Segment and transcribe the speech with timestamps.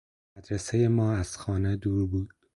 [0.37, 2.29] مدرسهٔ ما از خانه دور بود